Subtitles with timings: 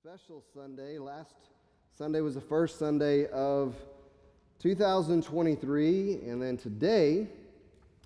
[0.00, 0.96] special Sunday.
[0.96, 1.34] Last
[1.96, 3.74] Sunday was the first Sunday of
[4.60, 7.26] 2023, and then today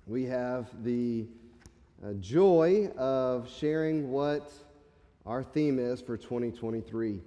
[0.07, 1.27] we have the
[2.03, 4.51] uh, joy of sharing what
[5.27, 7.19] our theme is for 2023.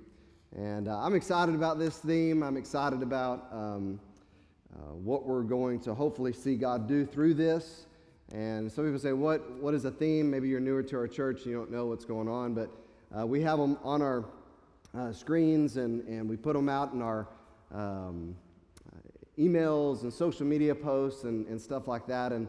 [0.57, 2.43] And uh, I'm excited about this theme.
[2.43, 4.01] I'm excited about um,
[4.75, 7.87] uh, what we're going to hopefully see God do through this.
[8.33, 10.29] And some people say, what, what is a theme?
[10.29, 12.69] Maybe you're newer to our church and you don't know what's going on, but
[13.17, 14.25] uh, we have them on our
[14.95, 17.29] uh, screens and, and we put them out in our
[17.75, 18.37] um,
[19.39, 22.33] emails and social media posts and, and stuff like that.
[22.33, 22.49] And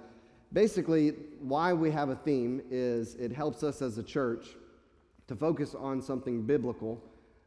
[0.54, 1.10] basically,
[1.40, 4.48] why we have a theme is it helps us as a church
[5.28, 7.02] to focus on something biblical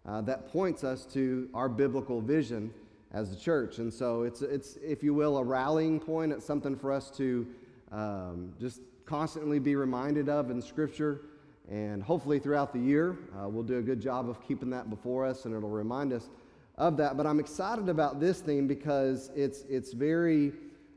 [0.06, 2.72] uh, that points us to our biblical vision
[3.12, 3.78] as a church.
[3.78, 6.32] And so it's, it's, if you will, a rallying point.
[6.32, 7.46] It's something for us to
[7.90, 11.22] um, just constantly be reminded of in Scripture.
[11.70, 15.24] And hopefully, throughout the year, uh, we'll do a good job of keeping that before
[15.24, 16.28] us and it'll remind us
[16.76, 17.16] of that.
[17.16, 20.52] But I'm excited about this theme because it's, it's very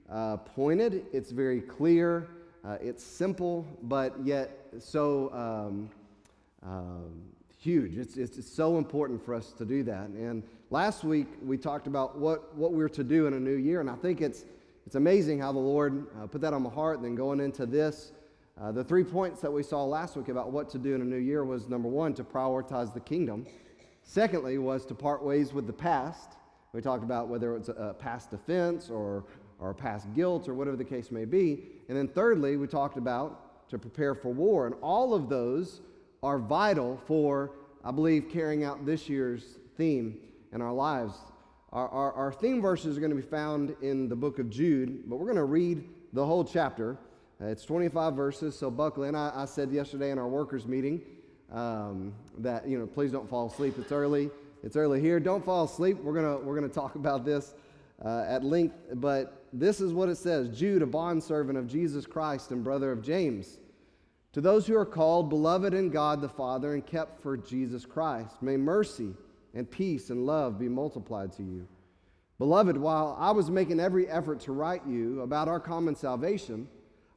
[0.10, 2.28] uh, pointed, it's very clear,
[2.66, 5.90] uh, it's simple, but yet so um,
[6.68, 7.22] um,
[7.60, 7.98] huge.
[7.98, 10.08] It's, it's, it's, so important for us to do that.
[10.10, 13.80] And last week, we talked about what, what we're to do in a new year.
[13.80, 14.46] And I think it's,
[14.86, 16.98] it's amazing how the Lord uh, put that on my heart.
[16.98, 18.12] And then going into this,
[18.62, 21.06] uh, the three points that we saw last week about what to do in a
[21.06, 23.46] new year was number one, to prioritize the kingdom.
[24.04, 26.34] Secondly, was to part ways with the past.
[26.72, 29.26] We talked about whether it's a past offense or,
[29.60, 31.64] or past guilt or whatever the case may be.
[31.88, 34.68] And then thirdly, we talked about to prepare for war.
[34.68, 35.82] And all of those
[36.22, 37.52] are vital for,
[37.84, 40.20] I believe, carrying out this year's theme
[40.52, 41.16] in our lives.
[41.72, 45.10] Our, our, our theme verses are going to be found in the book of Jude,
[45.10, 46.98] but we're going to read the whole chapter.
[47.42, 49.16] Uh, it's 25 verses, so buckle in.
[49.16, 51.02] I, I said yesterday in our workers' meeting
[51.52, 53.76] um, that, you know, please don't fall asleep.
[53.78, 54.30] It's early.
[54.64, 55.20] It's early here.
[55.20, 55.98] Don't fall asleep.
[55.98, 57.54] We're going we're gonna talk about this
[58.04, 62.52] uh, at length, but this is what it says Jude, a bondservant of Jesus Christ
[62.52, 63.60] and brother of James.
[64.34, 68.42] To those who are called, beloved in God the Father, and kept for Jesus Christ,
[68.42, 69.14] may mercy
[69.54, 71.68] and peace and love be multiplied to you.
[72.40, 76.68] Beloved, while I was making every effort to write you about our common salvation,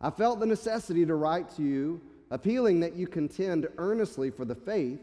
[0.00, 4.54] I felt the necessity to write to you, appealing that you contend earnestly for the
[4.54, 5.00] faith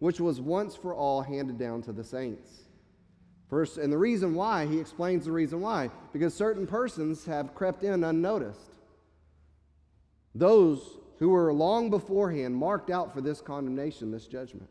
[0.00, 2.64] which was once for all handed down to the saints.
[3.48, 7.84] First, and the reason why, he explains the reason why, because certain persons have crept
[7.84, 8.74] in unnoticed.
[10.34, 14.68] Those who were long beforehand marked out for this condemnation, this judgment.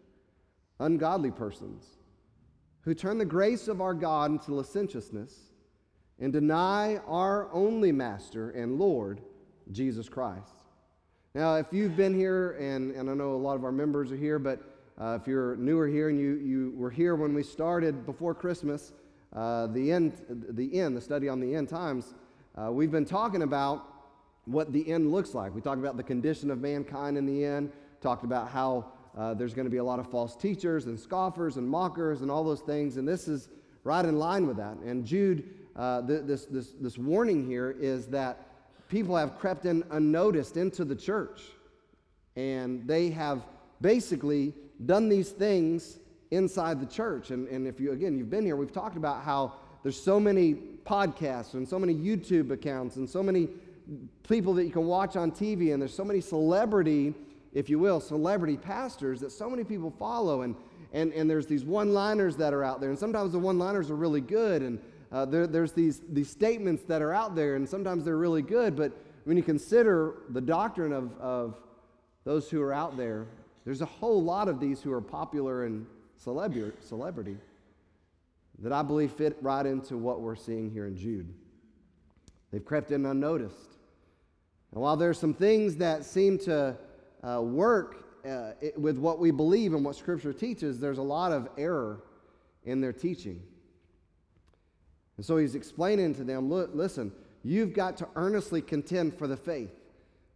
[0.80, 1.86] Ungodly persons
[2.82, 5.34] who turn the grace of our God into licentiousness
[6.20, 9.22] and deny our only Master and Lord
[9.72, 10.56] Jesus Christ.
[11.36, 14.18] Now, if you've been here, and, and I know a lot of our members are
[14.18, 14.62] here, but
[15.02, 18.94] uh, if you're newer here and you, you were here when we started before Christmas,
[19.36, 22.14] uh, the, end, the end, the study on the end times,
[22.56, 23.88] uh, we've been talking about
[24.46, 25.56] what the end looks like.
[25.56, 29.54] We talked about the condition of mankind in the end, talked about how uh, there's
[29.54, 32.62] going to be a lot of false teachers and scoffers and mockers and all those
[32.62, 33.50] things, and this is
[33.84, 34.78] right in line with that.
[34.78, 38.53] And Jude, uh, th- this, this, this warning here is that
[38.94, 41.42] people have crept in unnoticed into the church.
[42.36, 43.42] And they have
[43.82, 44.54] basically
[44.86, 45.98] done these things
[46.30, 47.32] inside the church.
[47.32, 50.54] And, and if you, again, you've been here, we've talked about how there's so many
[50.86, 53.50] podcasts and so many YouTube accounts and so many
[54.30, 57.16] people that you can watch on TV, and there's so many celebrity,
[57.52, 60.44] if you will, celebrity pastors that so many people follow.
[60.44, 60.56] And,
[60.94, 63.90] and, and there's these one liners that are out there, and sometimes the one liners
[63.90, 64.62] are really good.
[64.62, 64.80] And
[65.14, 68.76] uh, there, there's these, these statements that are out there, and sometimes they're really good,
[68.76, 68.92] but
[69.26, 71.56] when you consider the doctrine of, of
[72.24, 73.28] those who are out there,
[73.64, 75.86] there's a whole lot of these who are popular and
[76.20, 77.38] celebra- celebrity
[78.60, 81.32] that I believe fit right into what we're seeing here in Jude.
[82.52, 83.56] They've crept in unnoticed.
[84.72, 86.76] And while there's some things that seem to
[87.24, 91.32] uh, work uh, it, with what we believe and what Scripture teaches, there's a lot
[91.32, 92.02] of error
[92.66, 93.42] in their teaching.
[95.18, 97.12] And so he's explaining to them listen,
[97.44, 99.72] you've got to earnestly contend for the faith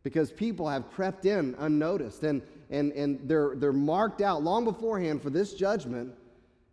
[0.03, 5.21] because people have crept in unnoticed and, and, and they're, they're marked out long beforehand
[5.21, 6.13] for this judgment.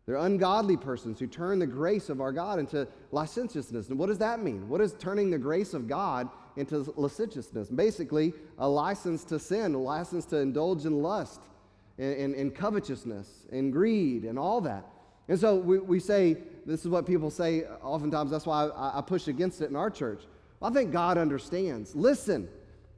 [0.07, 3.89] They're ungodly persons who turn the grace of our God into licentiousness.
[3.89, 4.69] And what does that mean?
[4.69, 7.69] What is turning the grace of God into licentiousness?
[7.71, 11.41] Basically, a license to sin, a license to indulge in lust
[11.99, 14.85] and, and, and covetousness and greed and all that.
[15.29, 16.37] And so we, we say,
[16.67, 19.91] this is what people say oftentimes, that's why I, I push against it in our
[19.91, 20.23] church.
[20.61, 21.95] Well, I think God understands.
[21.95, 22.49] Listen,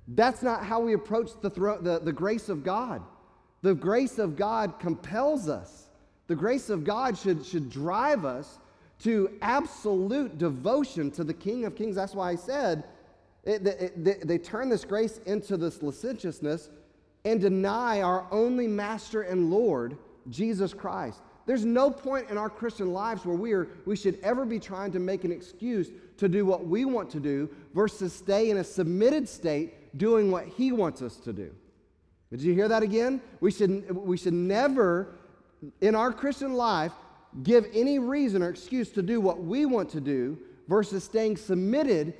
[0.09, 3.03] that's not how we approach the, thro- the, the grace of God.
[3.63, 5.89] The grace of God compels us
[6.29, 8.59] The grace of God should, should drive us
[9.01, 11.97] to absolute devotion to the King of Kings.
[11.97, 12.85] That's why I said
[13.45, 16.71] it, it, they, they turn this grace into this licentiousness
[17.25, 19.97] and deny our only Master and Lord,
[20.31, 21.21] Jesus Christ.
[21.47, 24.91] There's no point in our Christian lives where we, are, we should ever be trying
[24.93, 25.89] to make an excuse
[26.19, 30.47] to do what we want to do versus stay in a submitted state doing what
[30.47, 31.55] He wants us to do.
[32.31, 33.21] Did you hear that again?
[33.41, 35.15] We should, we should never,
[35.81, 36.93] in our Christian life,
[37.45, 42.15] give any reason or excuse to do what we want to do versus staying submitted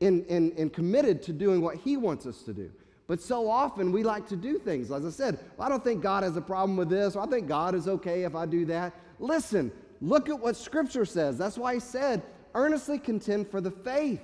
[0.00, 2.70] and, and, and committed to doing what He wants us to do.
[3.08, 4.92] But so often we like to do things.
[4.92, 7.26] As I said, well, I don't think God has a problem with this, or I
[7.26, 8.92] think God is okay if I do that.
[9.18, 9.72] Listen,
[10.02, 11.38] look at what Scripture says.
[11.38, 12.22] That's why He said,
[12.54, 14.20] earnestly contend for the faith.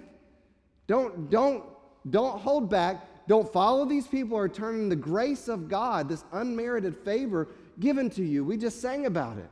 [0.87, 1.65] Don't, don't,
[2.11, 3.27] don't hold back.
[3.27, 7.49] Don't follow these people who are turning the grace of God, this unmerited favor
[7.81, 8.45] given to you.
[8.45, 9.49] We just sang about it.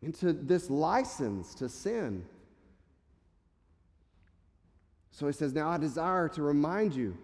[0.00, 2.24] Into this license to sin.
[5.10, 7.16] So he says, Now I desire to remind you,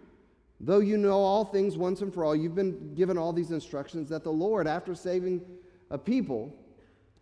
[0.60, 4.08] though you know all things once and for all, you've been given all these instructions
[4.08, 5.42] that the Lord, after saving
[5.90, 6.54] a people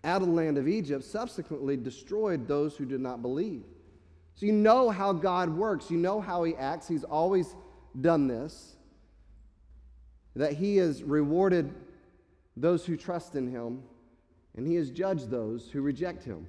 [0.04, 3.62] out of the land of Egypt, subsequently destroyed those who did not believe.
[4.34, 6.88] So you know how God works, you know how he acts.
[6.88, 7.54] He's always
[8.00, 8.76] done this,
[10.34, 11.72] that he has rewarded
[12.56, 13.82] those who trust in him,
[14.56, 16.46] and he has judged those who reject him.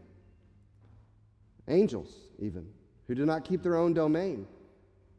[1.67, 2.67] Angels, even
[3.07, 4.47] who do not keep their own domain,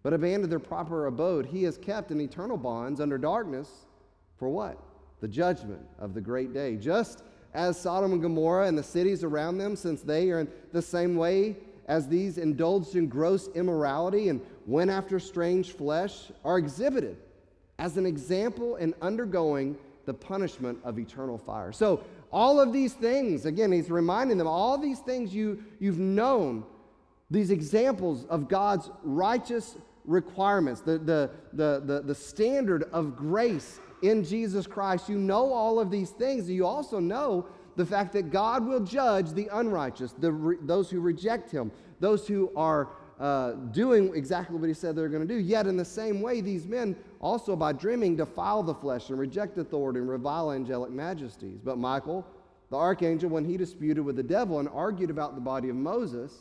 [0.03, 3.87] but abandon their proper abode, he has kept in eternal bonds under darkness
[4.39, 4.79] for what?
[5.21, 6.77] The judgment of the great day.
[6.77, 7.23] Just
[7.55, 11.17] as Sodom and Gomorrah and the cities around them, since they are in the same
[11.17, 17.17] way as these indulged in gross immorality and went after strange flesh, are exhibited
[17.79, 19.77] as an example in undergoing
[20.07, 21.73] the punishment of eternal fire.
[21.73, 26.65] So, all of these things, again, he's reminding them, all these things you, you've known
[27.35, 34.23] these examples of God's righteous requirements, the, the, the, the, the standard of grace in
[34.25, 35.09] Jesus Christ.
[35.09, 36.49] You know all of these things.
[36.49, 37.47] You also know
[37.77, 42.53] the fact that God will judge the unrighteous, the, those who reject Him, those who
[42.55, 45.41] are uh, doing exactly what He said they're going to do.
[45.41, 49.57] Yet, in the same way, these men also, by dreaming, defile the flesh and reject
[49.59, 51.59] authority and revile angelic majesties.
[51.65, 52.27] But Michael,
[52.71, 56.33] the archangel, when he disputed with the devil and argued about the body of Moses,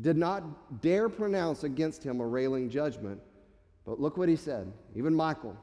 [0.00, 3.20] did not dare pronounce against him a railing judgment.
[3.84, 4.72] But look what he said.
[4.94, 5.56] Even Michael,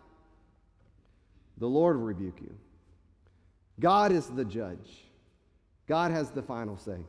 [1.58, 2.56] the Lord rebuke you.
[3.80, 5.06] God is the judge,
[5.88, 7.00] God has the final say.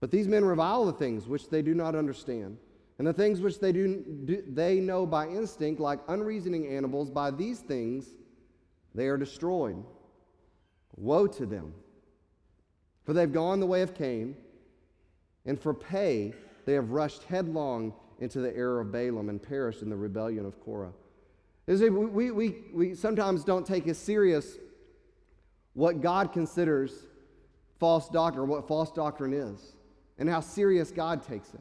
[0.00, 2.58] But these men revile the things which they do not understand,
[2.98, 7.10] and the things which they do, do they know by instinct, like unreasoning animals.
[7.10, 8.06] By these things
[8.94, 9.82] they are destroyed.
[10.96, 11.72] Woe to them!
[13.04, 14.36] For they've gone the way of Cain
[15.46, 16.32] and for pay,
[16.66, 20.60] they have rushed headlong into the error of Balaam and perished in the rebellion of
[20.60, 20.92] Korah.
[21.66, 24.56] We, we, we, we sometimes don't take as serious
[25.74, 26.92] what God considers
[27.78, 29.74] false doctrine, what false doctrine is,
[30.18, 31.60] and how serious God takes it.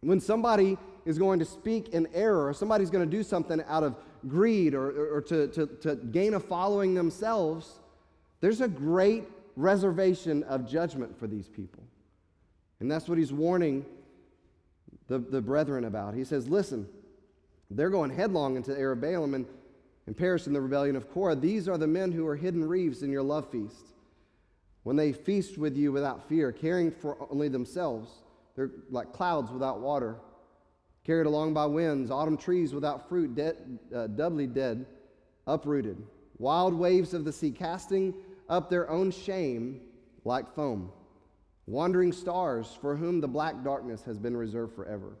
[0.00, 3.82] When somebody is going to speak in error, or somebody's going to do something out
[3.82, 3.96] of
[4.26, 7.80] greed or, or, or to, to, to gain a following themselves,
[8.40, 9.24] there's a great
[9.56, 11.82] reservation of judgment for these people.
[12.80, 13.84] And that's what he's warning
[15.08, 16.14] the, the brethren about.
[16.14, 16.88] He says, Listen,
[17.70, 19.46] they're going headlong into the of Balaam and,
[20.06, 21.36] and perish in the rebellion of Korah.
[21.36, 23.94] These are the men who are hidden reeves in your love feast.
[24.84, 28.10] When they feast with you without fear, caring for only themselves,
[28.54, 30.16] they're like clouds without water,
[31.04, 34.86] carried along by winds, autumn trees without fruit, dead, uh, doubly dead,
[35.46, 36.02] uprooted,
[36.38, 38.14] wild waves of the sea, casting
[38.48, 39.80] up their own shame
[40.24, 40.90] like foam
[41.68, 45.12] wandering stars for whom the black darkness has been reserved forever.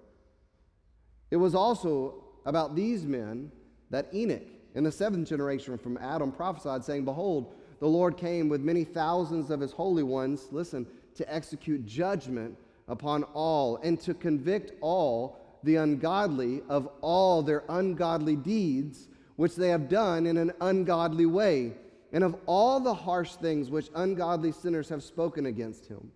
[1.30, 3.52] It was also about these men
[3.90, 8.62] that Enoch, in the seventh generation from Adam, prophesied, saying, Behold, the Lord came with
[8.62, 10.86] many thousands of his holy ones, listen,
[11.16, 12.56] to execute judgment
[12.88, 19.68] upon all and to convict all the ungodly of all their ungodly deeds which they
[19.68, 21.74] have done in an ungodly way,
[22.12, 26.10] and of all the harsh things which ungodly sinners have spoken against him.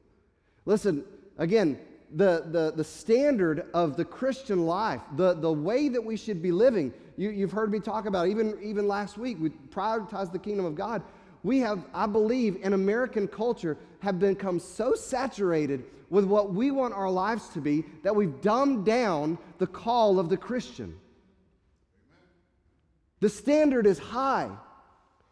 [0.64, 1.04] Listen,
[1.38, 1.78] again,
[2.14, 6.52] the, the, the standard of the Christian life, the, the way that we should be
[6.52, 10.64] living, you, you've heard me talk about, even, even last week, we prioritize the kingdom
[10.64, 11.02] of God.
[11.42, 16.95] We have, I believe, in American culture, have become so saturated with what we want
[16.95, 20.95] our lives to be that we've dumbed down the call of the Christian.
[23.21, 24.50] The standard is high.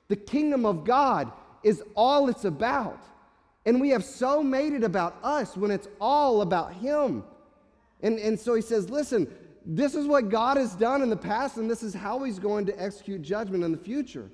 [0.08, 1.30] The kingdom of God
[1.62, 3.04] is all it's about.
[3.66, 7.24] And we have so made it about us when it's all about Him.
[8.02, 9.32] And, and so he says, listen,
[9.66, 12.64] this is what God has done in the past, and this is how He's going
[12.66, 14.30] to execute judgment in the future.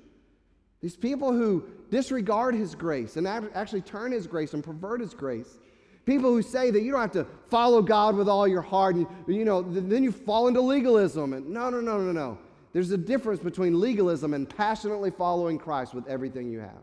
[0.81, 5.59] These people who disregard His grace and actually turn His grace and pervert His grace.
[6.05, 9.07] People who say that you don't have to follow God with all your heart, and
[9.27, 11.33] you know, then you fall into legalism.
[11.33, 12.37] And no, no, no, no, no.
[12.71, 16.81] There's a difference between legalism and passionately following Christ with everything you have.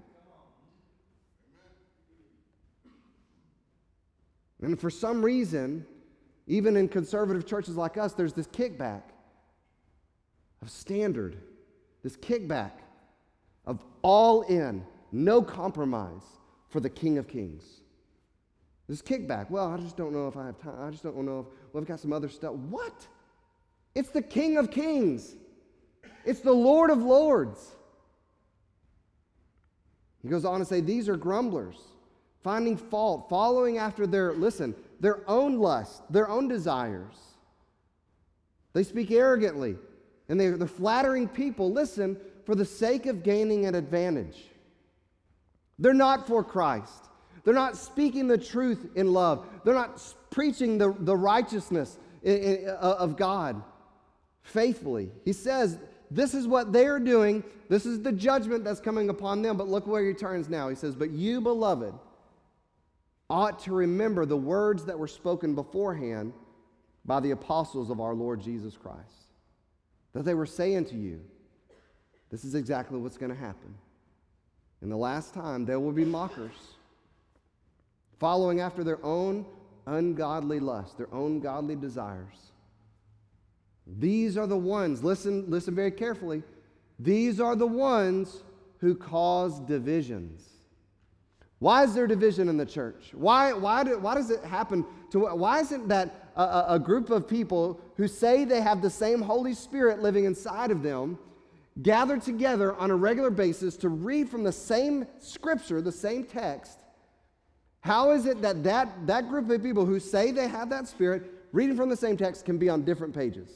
[4.65, 5.85] And for some reason,
[6.47, 9.03] even in conservative churches like us, there's this kickback
[10.63, 11.37] of standard,
[12.03, 12.73] this kickback
[13.67, 16.23] of all in, no compromise
[16.69, 17.83] for the King of Kings.
[18.89, 19.51] This kickback.
[19.51, 20.75] Well, I just don't know if I have time.
[20.81, 22.55] I just don't know if well, I've got some other stuff.
[22.55, 23.07] What?
[23.95, 25.37] It's the King of Kings.
[26.25, 27.73] It's the Lord of Lords.
[30.23, 31.77] He goes on to say, These are grumblers,
[32.45, 37.17] finding fault, following after their, listen, their own lust, their own desires.
[38.75, 39.77] They speak arrogantly,
[40.29, 44.45] and they're, they're flattering people, listen, for the sake of gaining an advantage.
[45.79, 47.09] They're not for Christ.
[47.45, 49.47] They're not speaking the truth in love.
[49.65, 53.63] They're not preaching the, the righteousness of God
[54.43, 55.11] faithfully.
[55.25, 55.79] He says,
[56.11, 57.43] This is what they're doing.
[57.69, 59.57] This is the judgment that's coming upon them.
[59.57, 60.69] But look where he turns now.
[60.69, 61.95] He says, But you, beloved,
[63.35, 66.33] ought to remember the words that were spoken beforehand
[67.05, 69.33] by the apostles of our Lord Jesus Christ.
[70.13, 71.21] That they were saying to you,
[72.31, 73.75] This is exactly what's going to happen.
[74.83, 76.77] In the last time, there will be mockers
[78.21, 79.45] following after their own
[79.87, 82.53] ungodly lust, their own godly desires.
[83.99, 86.45] These are the ones, listen, listen very carefully.
[87.01, 88.45] These are the ones
[88.79, 90.54] who cause divisions.
[91.59, 93.11] Why is there division in the church?
[93.15, 97.29] Why, why, do, why does it happen to, why isn't that a, a group of
[97.29, 101.19] people who say they have the same Holy Spirit living inside of them
[101.83, 106.79] gather together on a regular basis to read from the same scripture, the same text,
[107.85, 111.23] how is it that, that that group of people who say they have that spirit,
[111.53, 113.51] reading from the same text, can be on different pages?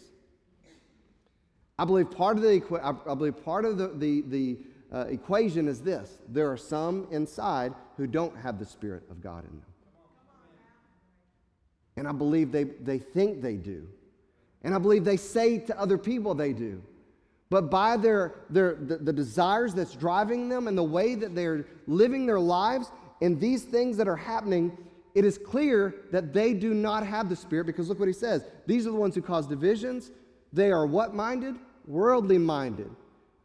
[1.78, 4.58] I believe part of the, I believe part of the, the, the
[4.92, 9.44] uh, equation is this there are some inside who don't have the Spirit of God
[9.44, 9.62] in them.
[11.96, 13.88] And I believe they, they think they do.
[14.62, 16.82] And I believe they say to other people they do.
[17.50, 21.66] But by their, their, the, the desires that's driving them and the way that they're
[21.86, 22.90] living their lives,
[23.20, 24.76] and these things that are happening,
[25.14, 28.44] it is clear that they do not have the Spirit because look what he says.
[28.66, 30.10] These are the ones who cause divisions.
[30.52, 31.56] They are what minded?
[31.86, 32.90] Worldly minded.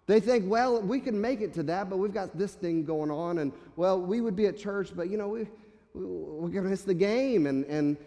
[0.06, 3.10] They think, well, we can make it to that, but we've got this thing going
[3.10, 5.48] on, and well, we would be at church, but you know, we,
[5.94, 7.48] we're going to miss the game.
[7.48, 7.98] And, and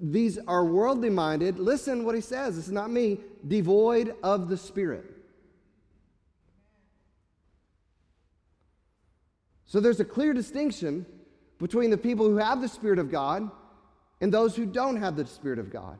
[0.00, 1.58] these are worldly minded.
[1.58, 2.56] Listen what he says.
[2.56, 3.18] Is not me.
[3.46, 5.04] Devoid of the Spirit.
[9.66, 11.06] So there's a clear distinction
[11.58, 13.50] between the people who have the Spirit of God
[14.20, 15.98] and those who don't have the Spirit of God.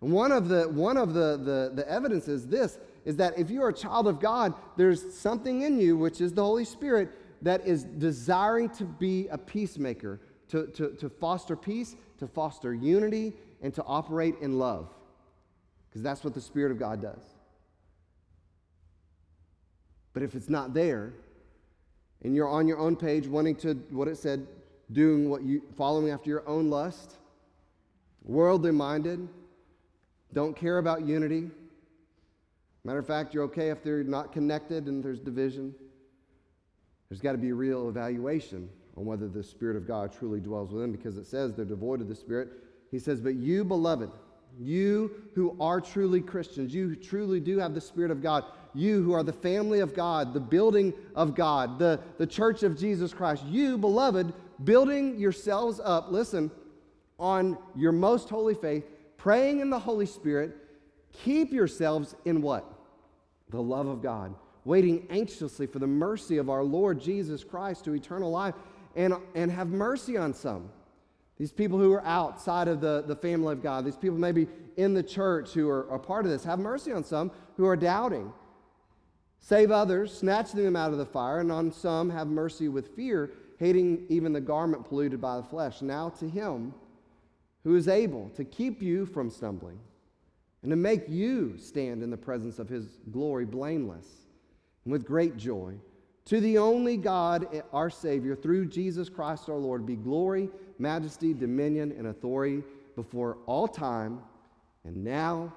[0.00, 3.50] And one of the, one of the, the, the evidence is this is that if
[3.50, 7.10] you're a child of God, there's something in you, which is the Holy Spirit,
[7.42, 13.32] that is desiring to be a peacemaker, to, to, to foster peace, to foster unity,
[13.62, 14.88] and to operate in love.
[15.88, 17.22] Because that's what the Spirit of God does.
[20.12, 21.14] But if it's not there,
[22.22, 24.46] and you're on your own page wanting to, what it said,
[24.92, 27.16] doing what you, following after your own lust,
[28.22, 29.26] worldly minded,
[30.32, 31.50] don't care about unity.
[32.84, 35.74] Matter of fact, you're okay if they're not connected and there's division.
[37.08, 40.72] There's got to be a real evaluation on whether the Spirit of God truly dwells
[40.72, 42.48] within because it says they're devoid of the Spirit.
[42.90, 44.10] He says, But you, beloved,
[44.58, 49.12] you who are truly Christians, you truly do have the Spirit of God, you who
[49.12, 53.44] are the family of God, the building of God, the, the church of Jesus Christ,
[53.46, 54.32] you, beloved,
[54.64, 56.50] building yourselves up, listen,
[57.18, 58.84] on your most holy faith,
[59.16, 60.56] praying in the Holy Spirit,
[61.12, 62.71] keep yourselves in what?
[63.52, 67.94] The love of God, waiting anxiously for the mercy of our Lord Jesus Christ to
[67.94, 68.54] eternal life,
[68.96, 70.70] and, and have mercy on some.
[71.38, 74.94] These people who are outside of the, the family of God, these people maybe in
[74.94, 78.32] the church who are a part of this, have mercy on some who are doubting.
[79.38, 83.32] Save others, snatching them out of the fire, and on some have mercy with fear,
[83.58, 85.82] hating even the garment polluted by the flesh.
[85.82, 86.74] Now to him
[87.64, 89.78] who is able to keep you from stumbling
[90.62, 94.06] and to make you stand in the presence of his glory blameless
[94.84, 95.74] and with great joy.
[96.26, 101.34] To the only God, eh, our Savior, through Jesus Christ our Lord, be glory, majesty,
[101.34, 102.62] dominion, and authority
[102.94, 104.20] before all time,
[104.84, 105.52] and now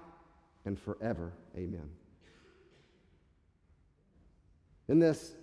[0.66, 1.34] and forever.
[1.56, 1.88] Amen.
[4.88, 5.36] In this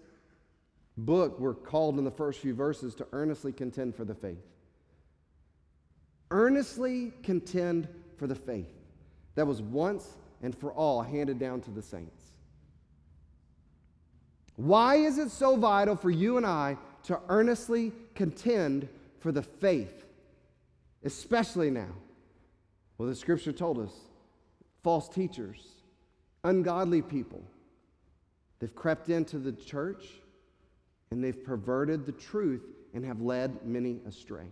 [0.97, 4.43] book, we're called in the first few verses to earnestly contend for the faith.
[6.33, 8.82] Earnestly contend for the faith
[9.35, 12.23] that was once and for all handed down to the saints.
[14.57, 20.05] Why is it so vital for you and I to earnestly contend for the faith,
[21.05, 21.95] especially now?
[22.99, 23.93] Well, the scripture told us
[24.83, 25.67] false teachers,
[26.45, 27.43] ungodly people,
[28.59, 30.05] they've crept into the church
[31.11, 32.63] and they've perverted the truth
[32.95, 34.47] and have led many astray.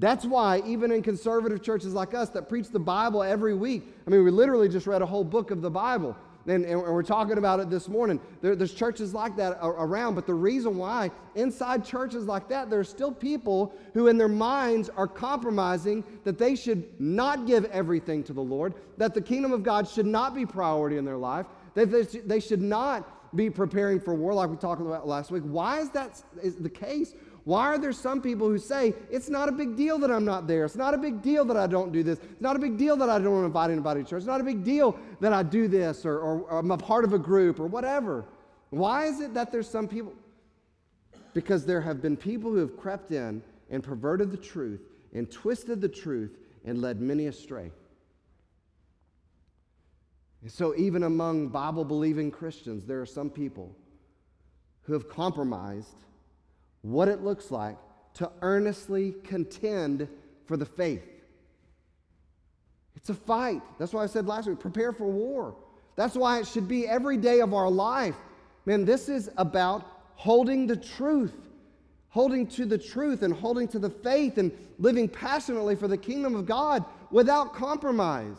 [0.00, 4.10] That's why, even in conservative churches like us that preach the Bible every week, I
[4.10, 6.16] mean, we literally just read a whole book of the Bible.
[6.46, 8.18] And, and we're talking about it this morning.
[8.40, 12.80] There, there's churches like that around, but the reason why, inside churches like that, there
[12.80, 18.24] are still people who, in their minds, are compromising that they should not give everything
[18.24, 21.44] to the Lord, that the kingdom of God should not be priority in their life,
[21.74, 25.42] that they, they should not be preparing for war like we talked about last week.
[25.44, 27.14] Why is that is the case?
[27.50, 30.46] Why are there some people who say, it's not a big deal that I'm not
[30.46, 30.64] there?
[30.64, 32.20] It's not a big deal that I don't do this.
[32.20, 34.18] It's not a big deal that I don't invite anybody to church.
[34.18, 37.02] It's not a big deal that I do this or, or, or I'm a part
[37.04, 38.24] of a group or whatever.
[38.68, 40.12] Why is it that there's some people?
[41.34, 45.80] Because there have been people who have crept in and perverted the truth and twisted
[45.80, 47.72] the truth and led many astray.
[50.42, 53.74] And so, even among Bible believing Christians, there are some people
[54.82, 56.04] who have compromised
[56.82, 57.76] what it looks like
[58.14, 60.08] to earnestly contend
[60.46, 61.06] for the faith.
[62.96, 63.62] It's a fight.
[63.78, 65.56] That's why I said last week prepare for war.
[65.96, 68.16] That's why it should be every day of our life.
[68.66, 71.34] Man, this is about holding the truth,
[72.08, 76.34] holding to the truth and holding to the faith and living passionately for the kingdom
[76.34, 78.36] of God without compromise.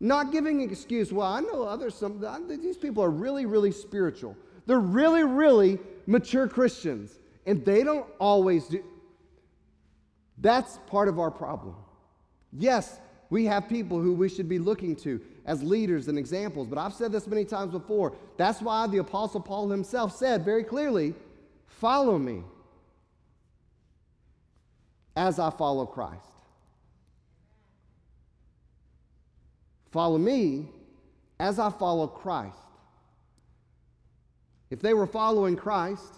[0.00, 1.12] Not giving an excuse.
[1.12, 4.36] Well, I know others, some, these people are really, really spiritual.
[4.66, 8.82] They're really, really mature Christians and they don't always do.
[10.38, 11.76] That's part of our problem.
[12.52, 16.78] Yes, we have people who we should be looking to as leaders and examples, but
[16.78, 18.14] I've said this many times before.
[18.36, 21.14] That's why the Apostle Paul himself said very clearly,
[21.66, 22.44] Follow me
[25.16, 26.22] as I follow Christ.
[29.90, 30.68] Follow me
[31.38, 32.56] as I follow Christ.
[34.70, 36.14] If they were following Christ,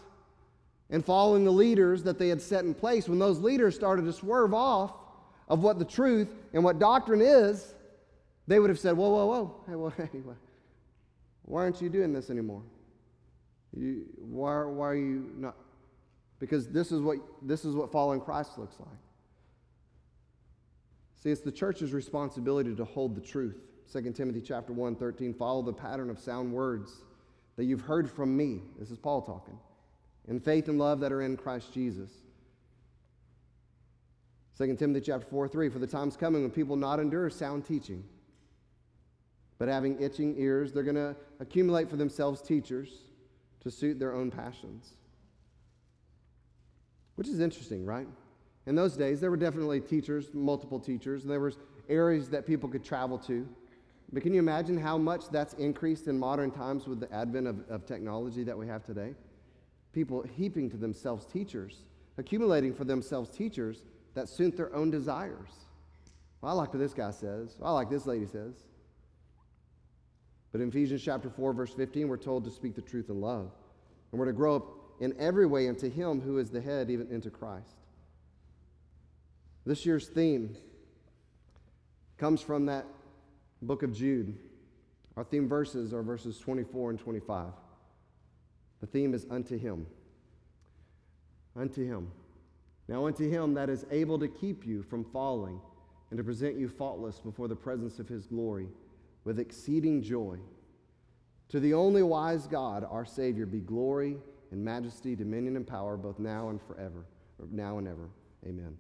[0.91, 4.13] and following the leaders that they had set in place, when those leaders started to
[4.13, 4.93] swerve off
[5.49, 7.75] of what the truth and what doctrine is,
[8.47, 9.61] they would have said, Whoa, whoa, whoa.
[9.67, 10.23] Hey, well, hey,
[11.43, 12.63] why aren't you doing this anymore?
[13.77, 15.57] You, why, why are you not?
[16.39, 18.89] Because this is, what, this is what following Christ looks like.
[21.23, 23.57] See, it's the church's responsibility to hold the truth.
[23.93, 26.93] 2 Timothy chapter 1, 13, follow the pattern of sound words
[27.57, 28.61] that you've heard from me.
[28.79, 29.59] This is Paul talking
[30.29, 32.11] and faith and love that are in Christ Jesus.
[34.59, 38.03] 2 Timothy chapter 4, 3, for the time's coming when people not endure sound teaching,
[39.59, 42.89] but having itching ears, they're going to accumulate for themselves teachers
[43.61, 44.95] to suit their own passions.
[47.17, 48.07] Which is interesting, right?
[48.67, 51.59] In those days, there were definitely teachers, multiple teachers, and there was
[51.89, 53.47] areas that people could travel to.
[54.13, 57.69] But can you imagine how much that's increased in modern times with the advent of,
[57.69, 59.15] of technology that we have today?
[59.97, 61.85] People heaping to themselves teachers,
[62.19, 63.83] accumulating for themselves teachers
[64.13, 65.49] that suit their own desires.
[66.43, 67.57] Well, I like what this guy says.
[67.63, 68.53] I like this lady says.
[70.53, 73.51] But in Ephesians chapter 4, verse 15, we're told to speak the truth in love.
[74.13, 74.67] And we're to grow up
[75.01, 77.77] in every way into Him who is the head, even into Christ.
[79.65, 80.59] This year's theme
[82.19, 82.85] comes from that
[83.63, 84.37] book of Jude.
[85.17, 87.47] Our theme verses are verses 24 and 25.
[88.81, 89.87] The theme is unto him.
[91.55, 92.11] Unto him.
[92.89, 95.61] Now, unto him that is able to keep you from falling
[96.11, 98.69] and to present you faultless before the presence of his glory
[99.25, 100.39] with exceeding joy.
[101.49, 104.17] To the only wise God, our Savior, be glory
[104.53, 107.07] and majesty, dominion and power, both now and forever,
[107.51, 108.09] now and ever.
[108.47, 108.77] Amen.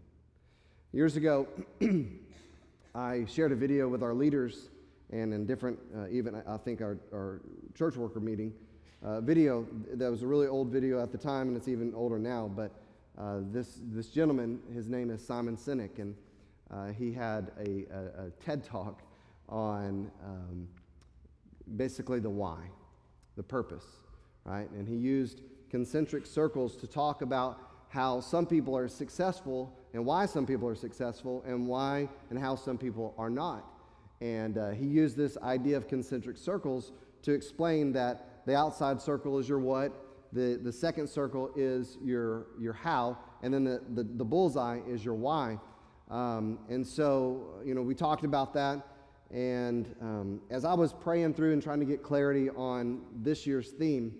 [0.92, 1.48] Years ago,
[2.94, 4.70] I shared a video with our leaders
[5.10, 7.40] and in different, uh, even I think our, our
[7.74, 8.52] church worker meeting
[9.06, 12.18] uh, video that was a really old video at the time, and it's even older
[12.18, 12.50] now.
[12.54, 12.72] But
[13.16, 16.14] uh, this, this gentleman, his name is Simon Sinek, and
[16.70, 19.02] uh, he had a, a, a, TED talk
[19.48, 20.66] on um,
[21.76, 22.58] basically the why,
[23.36, 23.86] the purpose,
[24.44, 24.68] right?
[24.72, 30.26] And he used concentric circles to talk about how some people are successful and why
[30.26, 33.64] some people are successful and why and how some people are not.
[34.20, 36.90] And uh, he used this idea of concentric circles
[37.22, 39.92] to explain that the outside circle is your what,
[40.32, 45.04] the, the second circle is your, your how, and then the, the, the bullseye is
[45.04, 45.58] your why.
[46.10, 48.86] Um, and so, you know, we talked about that.
[49.30, 53.70] And um, as I was praying through and trying to get clarity on this year's
[53.70, 54.14] theme,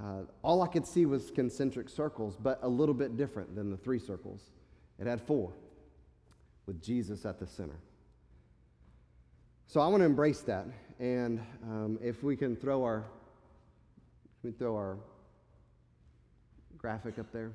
[0.00, 3.76] uh, all I could see was concentric circles, but a little bit different than the
[3.76, 4.52] three circles.
[4.98, 5.52] It had four,
[6.66, 7.80] with Jesus at the center.
[9.66, 10.66] So I want to embrace that.
[11.00, 13.04] And um, if we can throw our,
[14.46, 14.96] we throw our
[16.78, 17.50] graphic up there.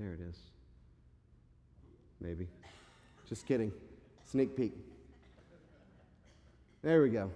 [0.00, 0.36] There it is.
[2.20, 2.48] Maybe.
[3.28, 3.70] Just kidding.
[4.24, 4.72] Sneak peek.
[6.82, 7.30] There we go.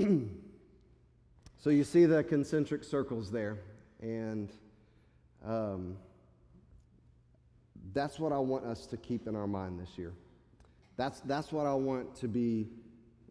[1.56, 3.58] so you see the concentric circles there,
[4.02, 4.50] and
[5.46, 5.96] um,
[7.92, 10.12] that's what I want us to keep in our mind this year.
[10.96, 12.68] That's, that's what I want to be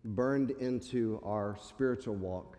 [0.03, 2.57] burned into our spiritual walk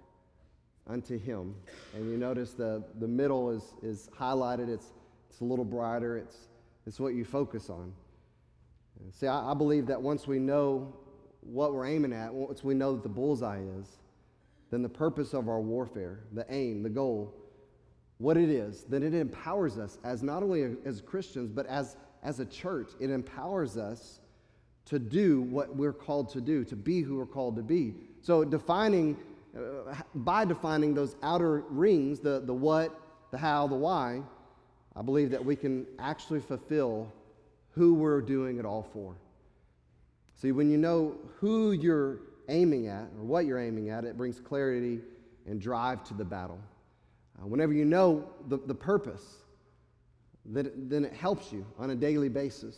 [0.86, 1.54] unto Him.
[1.94, 4.92] And you notice the, the middle is, is highlighted, it's,
[5.30, 6.36] it's a little brighter, it's,
[6.86, 7.92] it's what you focus on.
[9.12, 10.94] See, I, I believe that once we know
[11.40, 13.98] what we're aiming at, once we know that the bullseye is,
[14.70, 17.34] then the purpose of our warfare, the aim, the goal,
[18.18, 22.40] what it is, then it empowers us as not only as Christians, but as, as
[22.40, 22.90] a church.
[23.00, 24.20] It empowers us
[24.86, 27.94] to do what we're called to do, to be who we're called to be.
[28.22, 29.16] So, defining,
[29.56, 32.98] uh, by defining those outer rings, the, the what,
[33.30, 34.22] the how, the why,
[34.96, 37.12] I believe that we can actually fulfill
[37.70, 39.14] who we're doing it all for.
[40.34, 44.40] See, when you know who you're aiming at or what you're aiming at, it brings
[44.40, 45.00] clarity
[45.46, 46.58] and drive to the battle.
[47.40, 49.36] Uh, whenever you know the, the purpose,
[50.46, 52.76] that, then it helps you on a daily basis.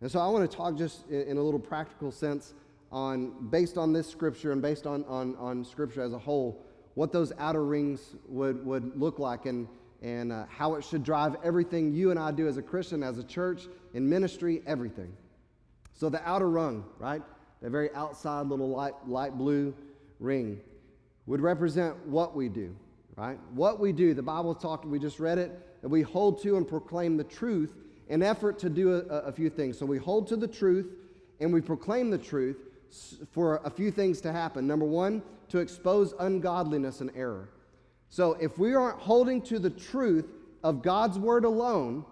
[0.00, 2.54] And so I want to talk just in, in, a little practical sense
[2.90, 7.12] on, based on this scripture and based on, on, on scripture as a whole, what
[7.12, 9.68] those outer rings would, would look like and,
[10.02, 13.18] and uh, how it should drive everything you and I do as a Christian, as
[13.18, 15.12] a church, in ministry, everything.
[15.92, 17.22] So the outer rung, right?
[17.62, 19.74] The very outside little light, light blue
[20.20, 20.60] ring
[21.26, 22.74] would represent what we do,
[23.16, 23.38] right?
[23.52, 24.14] What we do.
[24.14, 27.74] The Bible talked, we just read it, that we hold to and proclaim the truth
[28.08, 29.78] in effort to do a, a few things.
[29.78, 30.92] So we hold to the truth
[31.40, 32.58] and we proclaim the truth
[33.32, 34.66] for a few things to happen.
[34.66, 37.48] Number one, to expose ungodliness and error.
[38.08, 40.26] So if we aren't holding to the truth
[40.62, 42.04] of God's word alone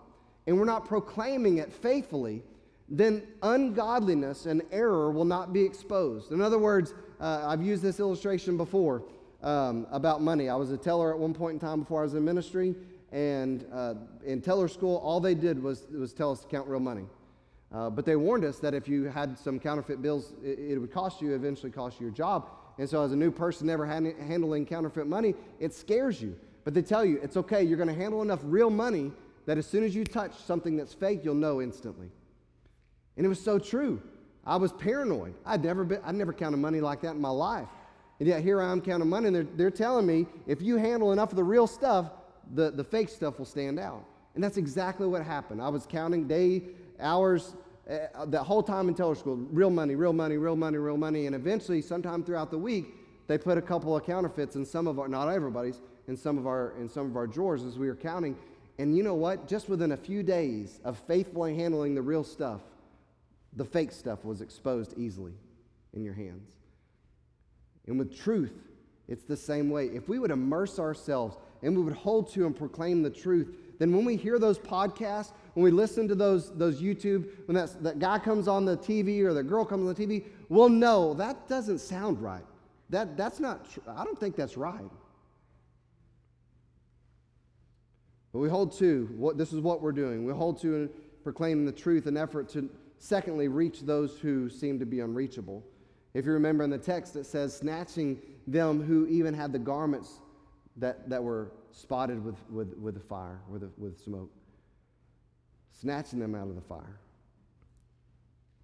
[0.47, 2.43] and we're not proclaiming it faithfully,
[2.88, 6.33] then ungodliness and error will not be exposed.
[6.33, 9.03] In other words, uh, I've used this illustration before
[9.44, 10.48] um, about money.
[10.48, 12.74] I was a teller at one point in time before I was in ministry,
[13.12, 16.80] and uh, in teller school, all they did was, was tell us to count real
[16.80, 17.04] money.
[17.72, 20.92] Uh, but they warned us that if you had some counterfeit bills, it, it would
[20.92, 22.48] cost you, eventually cost you your job.
[22.78, 26.37] And so, as a new person never hand, handling counterfeit money, it scares you.
[26.64, 29.12] But they tell you it's okay, you're going to handle enough real money
[29.46, 32.09] that as soon as you touch something that's fake, you'll know instantly.
[33.16, 34.02] And it was so true.
[34.46, 35.35] I was paranoid.
[35.44, 37.68] I'd never, been, I'd never counted money like that in my life.
[38.20, 41.12] And yet here I am counting money, and they're, they're telling me if you handle
[41.12, 42.11] enough of the real stuff,
[42.55, 44.05] the, the fake stuff will stand out.
[44.35, 45.61] And that's exactly what happened.
[45.62, 46.62] I was counting day,
[47.00, 47.55] hours,
[47.88, 51.27] uh, that whole time in teller school, real money, real money, real money, real money.
[51.27, 52.87] And eventually, sometime throughout the week,
[53.27, 56.46] they put a couple of counterfeits in some of our, not everybody's, in some of
[56.46, 58.37] our, in some of our drawers as we were counting.
[58.79, 59.46] And you know what?
[59.46, 62.61] Just within a few days of faithfully handling the real stuff,
[63.57, 65.33] the fake stuff was exposed easily
[65.92, 66.50] in your hands.
[67.87, 68.53] And with truth,
[69.09, 69.87] it's the same way.
[69.87, 73.94] If we would immerse ourselves and we would hold to and proclaim the truth, then
[73.94, 77.99] when we hear those podcasts, when we listen to those, those YouTube, when that, that
[77.99, 81.49] guy comes on the TV or the girl comes on the TV, we'll know that
[81.49, 82.44] doesn't sound right.
[82.90, 84.90] That, that's not, tr- I don't think that's right.
[88.33, 90.25] But we hold to, what, this is what we're doing.
[90.25, 90.90] We hold to and
[91.23, 92.68] proclaim the truth in effort to,
[92.99, 95.64] secondly, reach those who seem to be unreachable.
[96.14, 100.20] If you remember in the text, it says, snatching them who even had the garments
[100.77, 104.31] that, that were spotted with, with, with the fire, with, the, with smoke
[105.81, 106.98] snatching them out of the fire.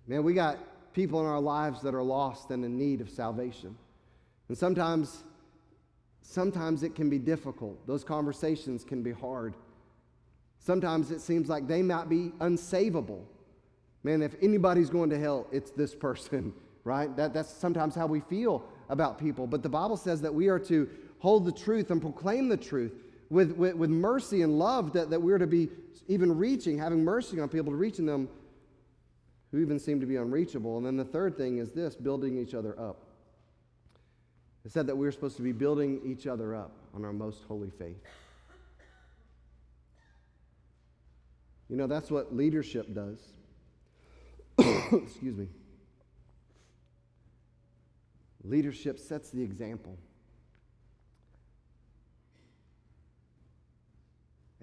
[0.06, 0.58] Man, we got
[0.94, 3.76] people in our lives that are lost and in need of salvation.
[4.48, 5.22] And sometimes,
[6.22, 7.86] sometimes it can be difficult.
[7.86, 9.54] Those conversations can be hard.
[10.58, 13.22] Sometimes it seems like they might be unsavable.
[14.02, 16.52] Man, if anybody's going to hell, it's this person,
[16.84, 17.14] right?
[17.16, 19.46] That, that's sometimes how we feel about people.
[19.46, 20.88] But the Bible says that we are to
[21.18, 22.92] hold the truth and proclaim the truth
[23.28, 25.68] with, with, with mercy and love, that, that we're to be
[26.08, 28.28] even reaching, having mercy on people, to reaching them
[29.52, 30.76] who even seem to be unreachable.
[30.76, 33.06] And then the third thing is this building each other up.
[34.64, 37.44] It said that we are supposed to be building each other up on our most
[37.48, 38.02] holy faith.
[41.68, 43.18] You know, that's what leadership does.
[44.92, 45.48] Excuse me.
[48.44, 49.98] Leadership sets the example.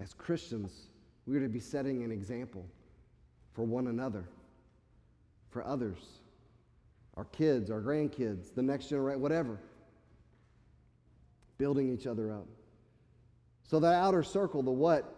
[0.00, 0.88] As Christians,
[1.26, 2.64] we are to be setting an example
[3.52, 4.24] for one another,
[5.50, 5.98] for others,
[7.16, 9.58] our kids, our grandkids, the next generation, whatever.
[11.58, 12.46] Building each other up.
[13.64, 15.14] So, that outer circle, the what,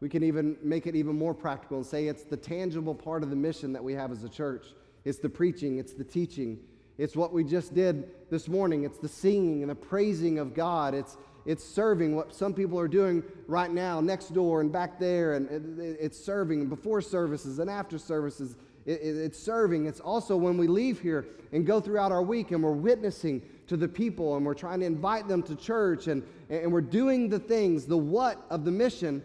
[0.00, 3.30] we can even make it even more practical and say it's the tangible part of
[3.30, 4.68] the mission that we have as a church.
[5.04, 6.58] It's the preaching, it's the teaching,
[6.98, 8.84] it's what we just did this morning.
[8.84, 10.94] It's the singing and the praising of God.
[10.94, 15.34] It's, it's serving what some people are doing right now next door and back there.
[15.34, 18.56] And it, it's serving before services and after services.
[18.84, 19.86] It, it, it's serving.
[19.86, 23.76] It's also when we leave here and go throughout our week and we're witnessing to
[23.76, 27.38] the people and we're trying to invite them to church and, and we're doing the
[27.38, 29.22] things, the what of the mission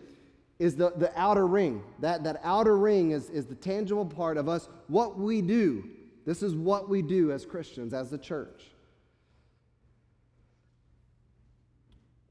[0.59, 1.83] is the, the outer ring.
[1.99, 5.89] That, that outer ring is, is the tangible part of us, what we do.
[6.27, 8.61] This is what we do as Christians, as the church.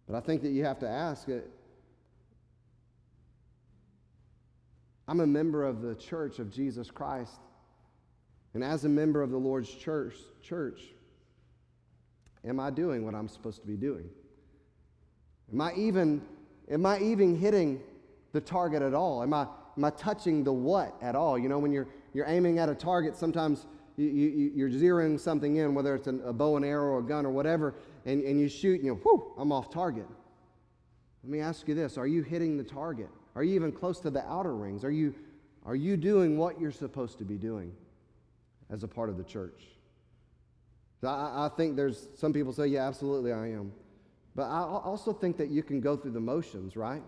[0.07, 1.51] But I think that you have to ask it.
[5.09, 7.41] I'm a member of the church of Jesus Christ.
[8.53, 10.83] And as a member of the Lord's church, church,
[12.47, 14.11] am I doing what I'm supposed to be doing?
[15.51, 16.21] Am I even,
[16.71, 17.81] am I even hitting
[18.33, 19.23] the target at all?
[19.23, 21.39] Am I, am I touching the what at all?
[21.39, 23.65] You know, when you're, you're aiming at a target, sometimes
[23.97, 27.03] you, you, you're zeroing something in, whether it's an, a bow and arrow or a
[27.03, 30.07] gun or whatever, and, and you shoot and you whoo, I'm off target.
[31.23, 33.09] Let me ask you this Are you hitting the target?
[33.35, 34.85] Are you even close to the outer rings?
[34.85, 35.15] Are you,
[35.65, 37.73] are you doing what you're supposed to be doing
[38.71, 39.63] as a part of the church?
[41.03, 43.73] I, I think there's some people say, yeah, absolutely, I am.
[44.35, 47.03] But I also think that you can go through the motions, right?